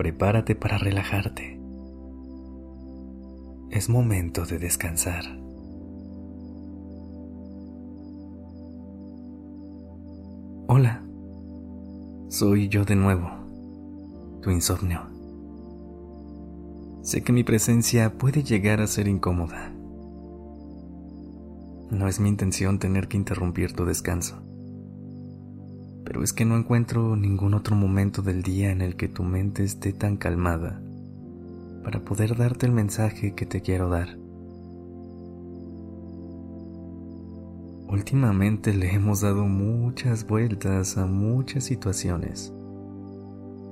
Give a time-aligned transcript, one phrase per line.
[0.00, 1.60] Prepárate para relajarte.
[3.68, 5.24] Es momento de descansar.
[10.68, 11.04] Hola,
[12.30, 13.28] soy yo de nuevo,
[14.40, 15.02] tu insomnio.
[17.02, 19.70] Sé que mi presencia puede llegar a ser incómoda.
[21.90, 24.49] No es mi intención tener que interrumpir tu descanso
[26.10, 29.62] pero es que no encuentro ningún otro momento del día en el que tu mente
[29.62, 30.82] esté tan calmada
[31.84, 34.16] para poder darte el mensaje que te quiero dar.
[37.86, 42.52] Últimamente le hemos dado muchas vueltas a muchas situaciones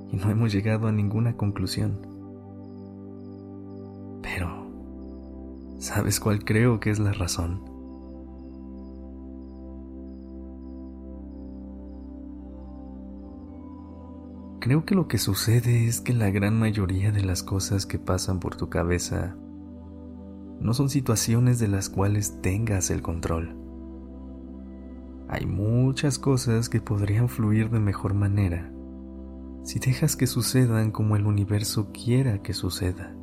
[0.09, 1.97] y no hemos llegado a ninguna conclusión.
[4.21, 4.65] Pero,
[5.79, 7.68] ¿sabes cuál creo que es la razón?
[14.59, 18.41] Creo que lo que sucede es que la gran mayoría de las cosas que pasan
[18.41, 19.37] por tu cabeza
[20.59, 23.55] no son situaciones de las cuales tengas el control.
[25.29, 28.69] Hay muchas cosas que podrían fluir de mejor manera
[29.63, 33.15] si dejas que sucedan como el universo quiera que suceda.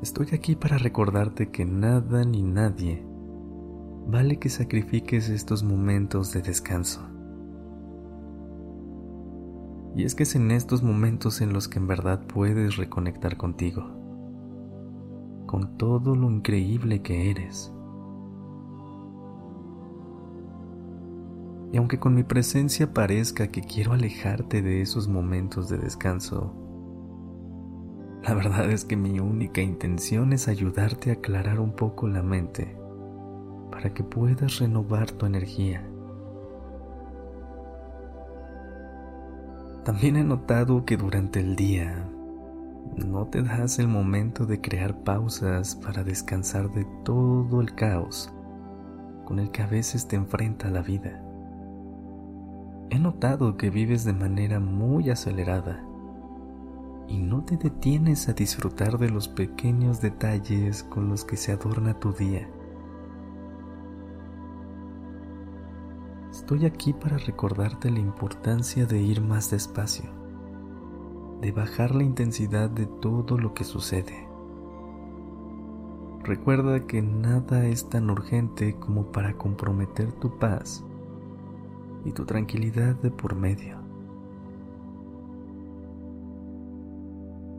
[0.00, 3.04] Estoy aquí para recordarte que nada ni nadie
[4.06, 7.13] vale que sacrifiques estos momentos de descanso.
[9.96, 13.82] Y es que es en estos momentos en los que en verdad puedes reconectar contigo,
[15.46, 17.72] con todo lo increíble que eres.
[21.72, 26.54] Y aunque con mi presencia parezca que quiero alejarte de esos momentos de descanso,
[28.26, 32.76] la verdad es que mi única intención es ayudarte a aclarar un poco la mente
[33.70, 35.88] para que puedas renovar tu energía
[39.84, 42.08] También he notado que durante el día
[42.96, 48.32] no te das el momento de crear pausas para descansar de todo el caos
[49.26, 51.22] con el que a veces te enfrenta la vida.
[52.88, 55.84] He notado que vives de manera muy acelerada
[57.06, 62.00] y no te detienes a disfrutar de los pequeños detalles con los que se adorna
[62.00, 62.48] tu día.
[66.44, 70.10] Estoy aquí para recordarte la importancia de ir más despacio,
[71.40, 74.28] de bajar la intensidad de todo lo que sucede.
[76.22, 80.84] Recuerda que nada es tan urgente como para comprometer tu paz
[82.04, 83.78] y tu tranquilidad de por medio.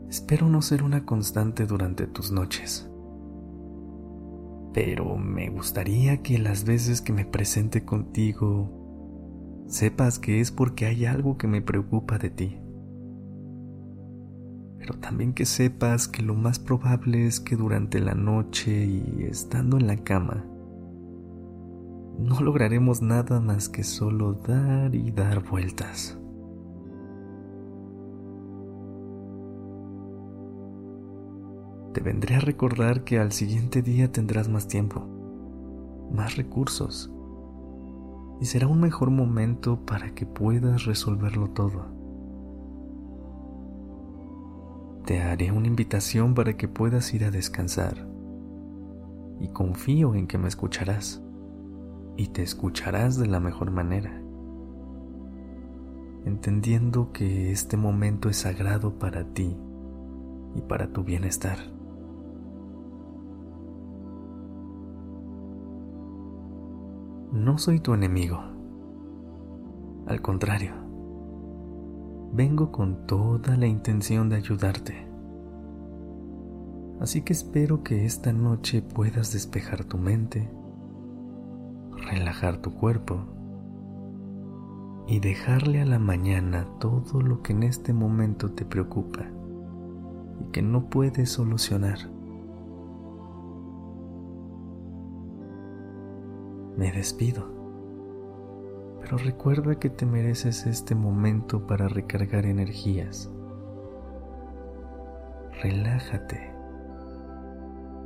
[0.08, 2.88] Espero no ser una constante durante tus noches
[4.76, 11.06] pero me gustaría que las veces que me presente contigo sepas que es porque hay
[11.06, 12.58] algo que me preocupa de ti.
[14.76, 19.78] Pero también que sepas que lo más probable es que durante la noche y estando
[19.78, 20.44] en la cama,
[22.18, 26.18] no lograremos nada más que solo dar y dar vueltas.
[31.96, 35.08] Te vendré a recordar que al siguiente día tendrás más tiempo,
[36.12, 37.10] más recursos,
[38.38, 41.86] y será un mejor momento para que puedas resolverlo todo.
[45.06, 48.06] Te haré una invitación para que puedas ir a descansar,
[49.40, 51.22] y confío en que me escucharás,
[52.18, 54.20] y te escucharás de la mejor manera,
[56.26, 59.56] entendiendo que este momento es sagrado para ti
[60.54, 61.75] y para tu bienestar.
[67.36, 68.40] No soy tu enemigo.
[70.06, 70.72] Al contrario,
[72.32, 75.06] vengo con toda la intención de ayudarte.
[76.98, 80.50] Así que espero que esta noche puedas despejar tu mente,
[82.10, 83.26] relajar tu cuerpo
[85.06, 89.26] y dejarle a la mañana todo lo que en este momento te preocupa
[90.40, 92.15] y que no puedes solucionar.
[96.76, 97.54] Me despido,
[99.00, 103.30] Pero recuerda que te mereces este momento para recargar energías.
[105.62, 106.52] Relájate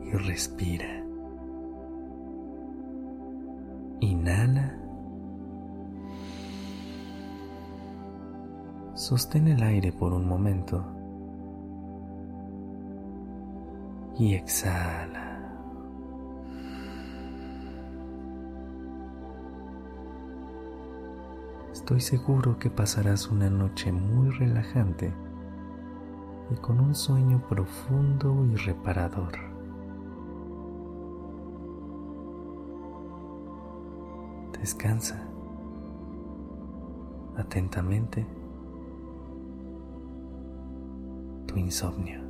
[0.04, 1.02] y respira.
[4.00, 4.76] Inhala.
[8.94, 10.84] Sostén el aire por un momento.
[14.18, 15.29] Y exhala.
[21.90, 25.12] Estoy seguro que pasarás una noche muy relajante
[26.48, 29.32] y con un sueño profundo y reparador.
[34.52, 35.20] Descansa
[37.36, 38.24] atentamente
[41.48, 42.29] tu insomnio.